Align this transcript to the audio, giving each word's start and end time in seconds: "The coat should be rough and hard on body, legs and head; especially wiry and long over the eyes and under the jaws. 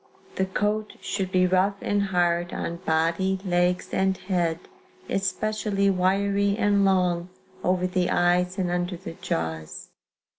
"The 0.33 0.47
coat 0.47 0.93
should 0.99 1.31
be 1.31 1.45
rough 1.45 1.75
and 1.79 2.01
hard 2.05 2.53
on 2.53 2.77
body, 2.77 3.37
legs 3.45 3.93
and 3.93 4.17
head; 4.17 4.57
especially 5.07 5.91
wiry 5.91 6.57
and 6.57 6.83
long 6.83 7.29
over 7.63 7.85
the 7.85 8.09
eyes 8.09 8.57
and 8.57 8.71
under 8.71 8.97
the 8.97 9.13
jaws. 9.21 9.89